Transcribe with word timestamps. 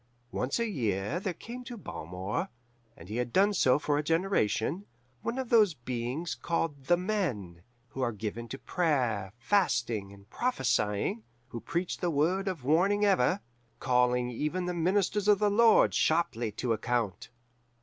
"Once 0.31 0.57
a 0.57 0.67
year 0.67 1.19
there 1.19 1.31
came 1.35 1.63
to 1.63 1.77
Balmore 1.77 2.49
and 2.97 3.07
he 3.07 3.17
had 3.17 3.31
done 3.31 3.53
so 3.53 3.77
for 3.77 3.99
a 3.99 4.03
generation 4.03 4.87
one 5.21 5.37
of 5.37 5.49
those 5.49 5.75
beings 5.75 6.33
called 6.33 6.85
The 6.85 6.97
Men, 6.97 7.61
who 7.89 8.01
are 8.01 8.11
given 8.11 8.47
to 8.47 8.57
prayer, 8.57 9.31
fasting, 9.37 10.11
and 10.11 10.27
prophesying, 10.31 11.21
who 11.49 11.59
preach 11.61 11.99
the 11.99 12.09
word 12.09 12.47
of 12.47 12.63
warning 12.63 13.05
ever, 13.05 13.41
calling 13.79 14.31
even 14.31 14.65
the 14.65 14.73
ministers 14.73 15.27
of 15.27 15.37
the 15.37 15.51
Lord 15.51 15.93
sharply 15.93 16.51
to 16.53 16.73
account. 16.73 17.29